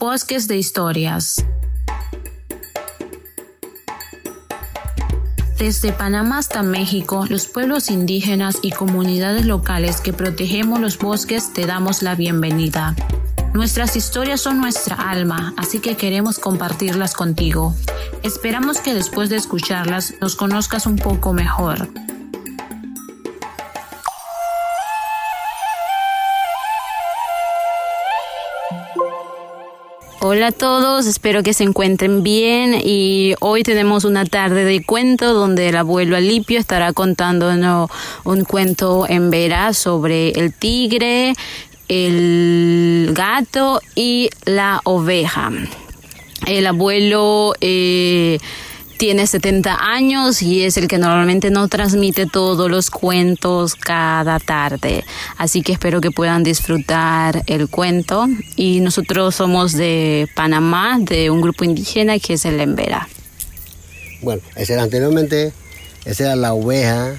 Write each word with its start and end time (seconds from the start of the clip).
Bosques 0.00 0.48
de 0.48 0.56
Historias. 0.56 1.44
Desde 5.58 5.92
Panamá 5.92 6.38
hasta 6.38 6.62
México, 6.62 7.26
los 7.28 7.44
pueblos 7.44 7.90
indígenas 7.90 8.60
y 8.62 8.70
comunidades 8.70 9.44
locales 9.44 10.00
que 10.00 10.14
protegemos 10.14 10.80
los 10.80 10.98
bosques 10.98 11.52
te 11.52 11.66
damos 11.66 12.00
la 12.02 12.14
bienvenida. 12.14 12.96
Nuestras 13.52 13.94
historias 13.94 14.40
son 14.40 14.58
nuestra 14.58 14.96
alma, 14.96 15.52
así 15.58 15.80
que 15.80 15.98
queremos 15.98 16.38
compartirlas 16.38 17.12
contigo. 17.12 17.74
Esperamos 18.22 18.80
que 18.80 18.94
después 18.94 19.28
de 19.28 19.36
escucharlas 19.36 20.14
nos 20.22 20.34
conozcas 20.34 20.86
un 20.86 20.96
poco 20.96 21.34
mejor. 21.34 21.90
Hola 30.32 30.46
a 30.46 30.52
todos, 30.52 31.08
espero 31.08 31.42
que 31.42 31.52
se 31.52 31.64
encuentren 31.64 32.22
bien 32.22 32.80
y 32.84 33.34
hoy 33.40 33.64
tenemos 33.64 34.04
una 34.04 34.24
tarde 34.24 34.64
de 34.64 34.80
cuento 34.80 35.34
donde 35.34 35.70
el 35.70 35.76
abuelo 35.76 36.16
Alipio 36.16 36.60
estará 36.60 36.92
contándonos 36.92 37.90
un 38.22 38.44
cuento 38.44 39.06
en 39.08 39.30
veras 39.30 39.76
sobre 39.76 40.28
el 40.38 40.54
tigre, 40.54 41.34
el 41.88 43.10
gato 43.12 43.80
y 43.96 44.30
la 44.44 44.80
oveja. 44.84 45.50
El 46.46 46.68
abuelo 46.68 47.54
eh, 47.60 48.38
tiene 49.00 49.26
70 49.26 49.78
años 49.80 50.42
y 50.42 50.62
es 50.62 50.76
el 50.76 50.86
que 50.86 50.98
normalmente 50.98 51.50
no 51.50 51.68
transmite 51.68 52.26
todos 52.26 52.70
los 52.70 52.90
cuentos 52.90 53.74
cada 53.74 54.38
tarde. 54.38 55.04
Así 55.38 55.62
que 55.62 55.72
espero 55.72 56.02
que 56.02 56.10
puedan 56.10 56.42
disfrutar 56.42 57.42
el 57.46 57.70
cuento. 57.70 58.26
Y 58.56 58.80
nosotros 58.80 59.34
somos 59.34 59.72
de 59.72 60.28
Panamá, 60.36 60.98
de 61.00 61.30
un 61.30 61.40
grupo 61.40 61.64
indígena 61.64 62.18
que 62.18 62.34
es 62.34 62.44
el 62.44 62.60
Embera. 62.60 63.08
Bueno, 64.20 64.42
ese 64.54 64.74
era 64.74 64.82
anteriormente, 64.82 65.54
esa 66.04 66.24
era 66.24 66.36
la 66.36 66.52
oveja 66.52 67.14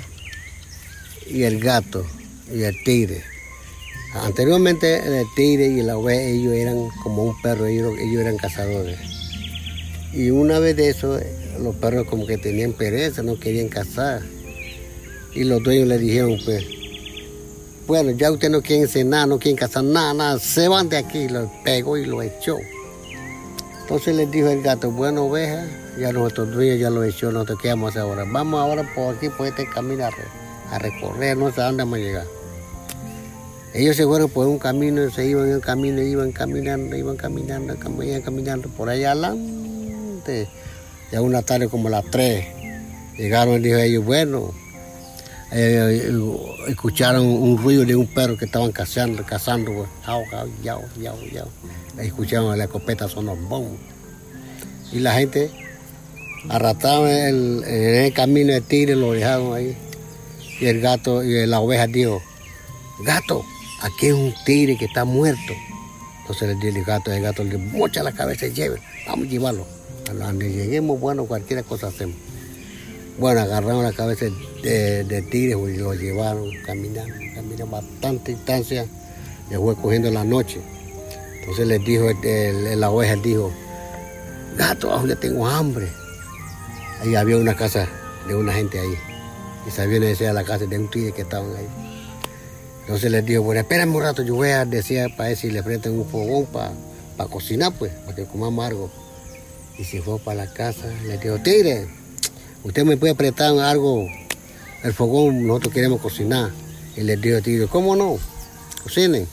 y 1.28 1.42
el 1.42 1.60
gato 1.60 2.06
y 2.54 2.62
el 2.62 2.76
tigre. 2.84 3.24
Anteriormente 4.14 4.98
el 4.98 5.26
tigre 5.36 5.66
y 5.66 5.82
la 5.82 5.98
oveja 5.98 6.22
ellos 6.22 6.54
eran 6.54 6.90
como 7.02 7.24
un 7.24 7.42
perro, 7.42 7.66
ellos, 7.66 7.98
eran 7.98 8.38
cazadores. 8.38 9.00
Y 10.14 10.30
una 10.30 10.60
vez 10.60 10.76
de 10.76 10.90
eso, 10.90 11.20
los 11.60 11.76
perros 11.76 12.08
como 12.08 12.26
que 12.26 12.38
tenían 12.38 12.74
pereza, 12.74 13.24
no 13.24 13.40
querían 13.40 13.68
cazar. 13.68 14.22
Y 15.34 15.44
los 15.44 15.64
dueños 15.64 15.88
le 15.88 15.98
dijeron, 15.98 16.38
pues, 16.44 16.66
bueno, 17.88 18.12
ya 18.12 18.32
ustedes 18.32 18.52
no 18.52 18.62
quieren 18.62 18.88
cenar, 18.88 19.28
no 19.28 19.40
quieren 19.40 19.58
cazar 19.58 19.84
nada, 19.84 20.14
nada, 20.14 20.40
se 20.40 20.68
van 20.68 20.90
de 20.90 20.98
aquí. 20.98 21.28
Lo 21.28 21.52
pegó 21.64 21.98
y 21.98 22.06
lo 22.06 22.22
echó. 22.22 22.58
Entonces 23.82 24.16
les 24.16 24.32
dijo 24.32 24.48
el 24.48 24.62
gato, 24.62 24.92
bueno, 24.92 25.26
oveja, 25.26 25.66
ya 26.00 26.14
nuestros 26.14 26.52
dueños 26.52 26.80
ya 26.80 26.90
lo 26.90 27.04
echó, 27.04 27.32
nosotros 27.32 27.60
qué 27.62 27.70
vamos 27.70 27.98
ahora. 27.98 28.24
Vamos 28.26 28.60
ahora 28.60 28.90
por 28.96 29.16
aquí, 29.16 29.30
por 29.30 29.48
este 29.48 29.68
camino 29.70 30.06
a, 30.06 30.80
recorrer, 30.80 31.36
no 31.36 31.52
sé 31.52 31.62
a 31.62 31.66
dónde 31.66 31.84
vamos 31.84 32.00
a 32.00 32.02
llegar. 32.02 32.26
Ellos 33.74 33.96
se 33.96 34.06
fueron 34.06 34.30
por 34.30 34.48
un 34.48 34.60
camino, 34.60 35.10
se 35.12 35.26
iban 35.26 35.48
en 35.48 35.56
el 35.56 35.62
camino, 35.62 36.02
iban 36.02 36.32
caminando, 36.32 36.96
iban 36.96 37.18
caminando, 37.18 37.74
iban 38.04 38.22
caminando 38.22 38.70
por 38.70 38.90
allá 38.90 39.12
adelante. 39.12 40.48
Ya 41.12 41.22
una 41.22 41.42
tarde 41.42 41.68
como 41.68 41.90
las 41.90 42.06
tres, 42.10 42.46
llegaron 43.18 43.56
y 43.56 43.60
dijo 43.60 43.78
ellos, 43.78 44.06
bueno, 44.06 44.54
eh, 45.52 46.10
escucharon 46.70 47.26
un 47.28 47.58
ruido 47.58 47.84
de 47.84 47.96
un 47.96 48.08
perro 48.08 48.38
que 48.38 48.46
estaban 48.46 48.72
cazando, 48.72 49.26
cazando, 49.26 49.74
pues, 49.74 49.90
yao, 50.64 50.82
yao, 50.98 51.18
yao, 51.32 51.50
Escucharon 51.98 52.58
la 52.58 52.64
escopeta 52.64 53.10
sonó, 53.10 53.36
bom. 53.36 53.76
Y 54.94 55.00
la 55.00 55.14
gente 55.14 55.52
arrastraba 56.50 57.12
en 57.28 57.64
el, 57.66 58.14
camino 58.14 58.54
de 58.54 58.62
tigre, 58.62 58.96
lo 58.96 59.12
dejaron 59.12 59.54
ahí. 59.54 59.76
Y 60.62 60.68
el 60.68 60.80
gato, 60.80 61.24
y 61.24 61.46
la 61.46 61.60
oveja 61.60 61.88
dijo, 61.88 62.22
gato, 63.04 63.44
aquí 63.82 64.08
es 64.08 64.14
un 64.14 64.34
tigre 64.46 64.78
que 64.78 64.86
está 64.86 65.04
muerto. 65.04 65.54
Entonces 66.22 66.48
le 66.48 66.56
dice 66.56 66.80
el 66.80 66.86
gato, 66.86 67.12
el 67.12 67.22
gato 67.22 67.44
le 67.44 67.58
mocha 67.58 68.04
la 68.04 68.14
cabeza 68.14 68.48
y 68.48 68.54
lleve, 68.54 68.82
vamos 69.06 69.28
a 69.28 69.30
llevarlo. 69.30 69.81
A 70.10 70.14
donde 70.14 70.52
lleguemos, 70.52 71.00
bueno, 71.00 71.26
cualquier 71.26 71.64
cosa 71.64 71.88
hacemos. 71.88 72.16
Bueno, 73.18 73.42
agarraron 73.42 73.84
la 73.84 73.94
cabeza 73.94 74.26
de, 74.64 75.28
tigre 75.30 75.58
y 75.72 75.78
lo 75.78 75.94
llevaron 75.94 76.50
caminando, 76.66 77.14
caminando 77.36 77.68
bastante 77.68 78.32
distancia, 78.32 78.86
y 79.50 79.56
fue 79.56 79.76
cogiendo 79.76 80.10
la 80.10 80.24
noche. 80.24 80.60
Entonces 81.40 81.68
les 81.68 81.84
dijo, 81.84 82.08
la 82.76 82.90
oveja 82.90 83.16
dijo, 83.18 83.52
gato, 84.58 85.06
ya 85.08 85.16
tengo 85.16 85.48
hambre. 85.48 85.88
Ahí 87.02 87.16
había 87.16 87.38
una 87.38 87.56
casa 87.56 87.88
de 88.28 88.36
una 88.36 88.54
gente 88.54 88.80
ahí. 88.80 88.96
Y 89.68 89.72
sabían 89.72 90.04
era 90.04 90.34
la 90.34 90.44
casa 90.44 90.66
de 90.66 90.78
un 90.78 90.90
tigre 90.90 91.12
que 91.12 91.22
estaban 91.24 91.56
ahí. 91.56 91.68
Entonces 92.82 93.12
les 93.12 93.26
dijo, 93.26 93.44
bueno, 93.44 93.62
espérenme 93.62 93.96
un 93.96 94.04
rato, 94.04 94.24
yo 94.24 94.36
voy 94.36 94.50
a 94.50 94.66
decir 94.66 95.08
para 95.16 95.30
ver 95.30 95.38
si 95.38 95.50
le 95.50 95.64
prestan 95.64 95.94
un 95.94 96.06
fogón 96.06 96.46
para 96.46 97.30
cocinar, 97.30 97.72
pues, 97.78 97.92
para 97.92 98.16
que 98.16 98.26
comamos 98.26 98.66
algo. 98.66 98.90
Y 99.78 99.84
si 99.84 100.00
fue 100.00 100.20
para 100.20 100.46
la 100.46 100.54
casa, 100.54 100.88
le 101.08 101.18
dijo, 101.18 101.40
tigre, 101.40 101.88
usted 102.64 102.84
me 102.84 102.98
puede 102.98 103.16
prestar 103.16 103.58
algo, 103.60 104.06
el 104.84 104.94
fogón, 104.94 105.48
nosotros 105.48 105.74
queremos 105.74 106.02
cocinar. 106.02 106.52
Y 106.96 107.02
le 107.02 107.18
dijo, 107.18 107.42
tigre, 107.42 107.68
¿cómo 107.68 107.96
no? 107.96 108.18
Cocinen. 108.84 109.28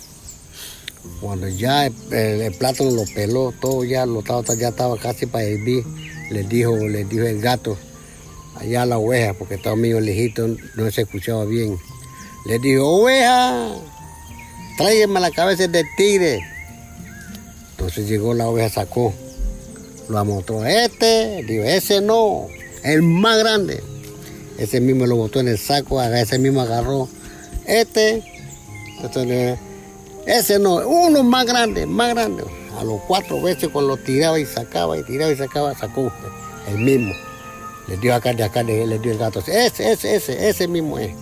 Cuando 1.20 1.48
ya 1.48 1.86
el, 1.86 2.54
plátano 2.58 2.90
lo 2.90 3.04
peló, 3.14 3.52
todo 3.60 3.84
ya, 3.84 4.06
lo 4.06 4.20
estaba, 4.20 4.42
ya 4.54 4.68
estaba 4.68 4.96
casi 4.98 5.26
para 5.26 5.44
hervir, 5.44 5.84
le 6.30 6.44
dijo, 6.44 6.76
le 6.76 7.04
dijo 7.04 7.24
el 7.24 7.40
gato, 7.40 7.76
allá 8.56 8.86
la 8.86 8.98
oveja, 8.98 9.34
porque 9.34 9.54
estaba 9.54 9.74
medio 9.74 10.00
lejito, 10.00 10.46
no 10.76 10.90
se 10.90 11.02
escuchaba 11.02 11.44
bien. 11.44 11.78
Le 12.46 12.58
dijo, 12.58 12.86
oveja, 12.86 13.74
tráigame 14.76 15.20
la 15.20 15.30
cabeza 15.30 15.66
del 15.66 15.86
tigre. 15.96 16.40
Entonces 17.72 18.08
llegó 18.08 18.34
la 18.34 18.48
oveja, 18.48 18.68
sacó, 18.68 19.12
lo 20.08 20.18
amostró. 20.18 20.64
Este, 20.64 21.44
dijo, 21.46 21.64
ese 21.64 22.00
no, 22.00 22.46
el 22.82 23.02
más 23.02 23.38
grande. 23.38 23.82
Ese 24.58 24.80
mismo 24.80 25.06
lo 25.06 25.16
botó 25.16 25.40
en 25.40 25.48
el 25.48 25.58
saco, 25.58 26.02
ese 26.02 26.38
mismo 26.38 26.60
agarró. 26.60 27.08
Este, 27.64 28.24
ese 30.26 30.58
no, 30.58 30.76
uno 30.76 31.22
más 31.22 31.46
grande, 31.46 31.86
más 31.86 32.14
grande. 32.14 32.44
A 32.76 32.84
los 32.84 33.00
cuatro 33.06 33.40
veces 33.40 33.68
cuando 33.68 33.96
lo 33.96 34.02
tiraba 34.02 34.38
y 34.38 34.46
sacaba 34.46 34.98
y 34.98 35.02
tiraba 35.04 35.32
y 35.32 35.36
sacaba, 35.36 35.76
sacó 35.76 36.12
el 36.68 36.78
mismo. 36.78 37.12
Le 37.88 37.96
dio 37.96 38.14
acá 38.14 38.32
de 38.32 38.42
acá, 38.42 38.62
le 38.62 38.98
dio 38.98 39.12
el 39.12 39.18
gato. 39.18 39.40
Ese, 39.40 39.92
ese, 39.92 40.16
ese, 40.16 40.48
ese 40.48 40.68
mismo 40.68 40.98
es. 40.98 41.12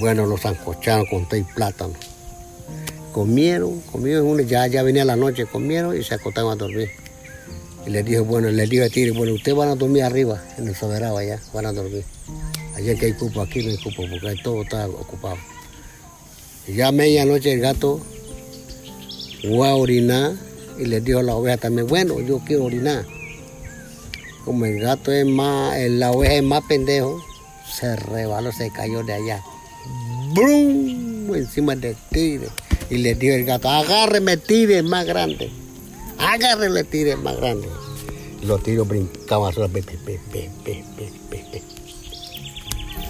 Bueno, 0.00 0.26
los 0.26 0.40
zancocharon 0.40 1.06
con 1.06 1.28
té 1.28 1.38
y 1.38 1.42
plátano. 1.42 1.94
Comieron, 3.12 3.80
comieron, 3.80 4.38
ya, 4.46 4.66
ya 4.66 4.82
venía 4.82 5.04
la 5.04 5.16
noche, 5.16 5.46
comieron 5.46 5.98
y 5.98 6.04
se 6.04 6.14
acostaron 6.14 6.52
a 6.52 6.56
dormir. 6.56 6.90
Y 7.86 7.90
les 7.90 8.04
dijo, 8.04 8.24
bueno, 8.24 8.50
les 8.50 8.68
dijo 8.68 8.84
a 8.84 8.88
Tigre, 8.88 9.12
bueno, 9.12 9.34
ustedes 9.34 9.56
van 9.56 9.68
a 9.68 9.74
dormir 9.74 10.02
arriba, 10.02 10.42
en 10.58 10.68
el 10.68 10.74
soberano 10.74 11.16
allá, 11.16 11.40
van 11.54 11.66
a 11.66 11.72
dormir. 11.72 12.04
Allá 12.74 12.94
que 12.94 13.06
hay 13.06 13.12
cupo, 13.12 13.40
aquí 13.40 13.62
no 13.62 13.70
hay 13.70 13.78
cupo, 13.78 14.04
porque 14.10 14.34
todo 14.42 14.62
está 14.62 14.86
ocupado. 14.88 15.36
Ya 16.68 16.88
a 16.88 16.92
medianoche 16.92 17.52
el 17.52 17.60
gato 17.60 18.00
fue 19.40 19.68
a 19.68 19.74
orinar 19.74 20.34
y 20.78 20.84
les 20.84 21.02
dijo 21.02 21.20
a 21.20 21.22
la 21.22 21.34
oveja 21.34 21.56
también, 21.56 21.86
bueno, 21.86 22.20
yo 22.20 22.40
quiero 22.44 22.64
orinar. 22.64 23.06
Como 24.44 24.64
el 24.64 24.80
gato 24.80 25.10
es 25.10 25.26
más, 25.26 25.78
la 25.78 26.10
oveja 26.10 26.34
es 26.34 26.42
más 26.42 26.62
pendejo, 26.68 27.22
se 27.72 27.96
rebaló, 27.96 28.52
se 28.52 28.70
cayó 28.70 29.02
de 29.02 29.14
allá. 29.14 29.42
¡Brum! 30.34 31.34
Encima 31.34 31.74
del 31.74 31.96
tigre. 32.10 32.48
Y 32.90 32.98
le 32.98 33.14
dijo 33.14 33.34
el 33.34 33.44
gato, 33.44 33.68
agárreme 33.68 34.36
tigre 34.36 34.82
más 34.82 35.06
grande. 35.06 35.50
Agárrele 36.18 36.84
tigre 36.84 37.16
más 37.16 37.36
grande. 37.36 37.68
Y 38.42 38.46
los 38.46 38.62
tigres 38.62 38.86
brincaban. 38.86 39.54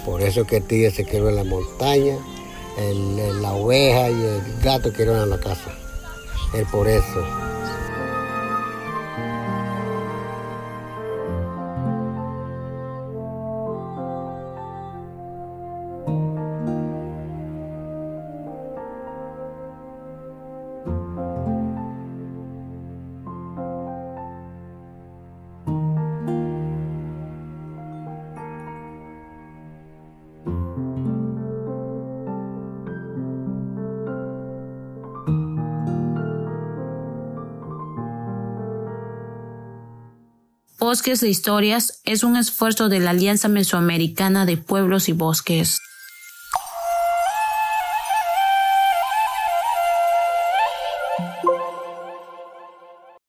Por 0.05 0.21
eso 0.21 0.45
que 0.45 0.57
el 0.57 0.63
tigre 0.63 0.91
se 0.91 1.05
quedó 1.05 1.29
en 1.29 1.35
la 1.35 1.43
montaña, 1.43 2.17
la 3.41 3.53
oveja 3.53 4.09
y 4.09 4.13
el 4.13 4.41
gato 4.63 4.91
quedaron 4.93 5.23
en 5.23 5.29
la 5.29 5.39
casa. 5.39 5.71
Es 6.53 6.67
por 6.69 6.87
eso. 6.87 7.25
Bosques 40.89 41.21
de 41.21 41.29
Historias 41.29 42.01
es 42.03 42.23
un 42.23 42.35
esfuerzo 42.35 42.89
de 42.89 42.97
la 42.97 43.11
Alianza 43.11 43.47
Mesoamericana 43.47 44.47
de 44.47 44.57
Pueblos 44.57 45.07
y 45.07 45.11
Bosques. 45.11 45.81